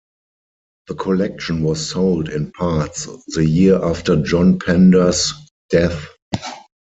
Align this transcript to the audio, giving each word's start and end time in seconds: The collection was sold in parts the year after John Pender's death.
The 0.87 0.95
collection 0.95 1.61
was 1.61 1.87
sold 1.91 2.27
in 2.27 2.51
parts 2.53 3.07
the 3.35 3.45
year 3.45 3.75
after 3.85 4.15
John 4.19 4.57
Pender's 4.57 5.31
death. 5.69 6.07